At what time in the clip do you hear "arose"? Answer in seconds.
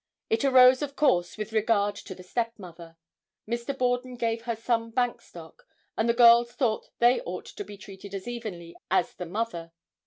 0.43-0.81